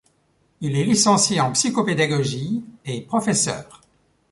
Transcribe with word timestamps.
Il 0.61 0.75
est 0.77 0.83
licencié 0.83 1.39
en 1.41 1.51
psycho-pédagogie 1.51 2.63
et 2.85 3.01
professeur. 3.01 3.81